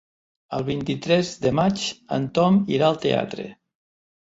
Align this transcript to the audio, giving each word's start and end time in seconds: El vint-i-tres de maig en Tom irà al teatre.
El 0.59 0.63
vint-i-tres 0.69 1.33
de 1.43 1.51
maig 1.59 1.85
en 2.19 2.27
Tom 2.41 2.59
irà 2.79 2.91
al 2.91 3.01
teatre. 3.07 3.49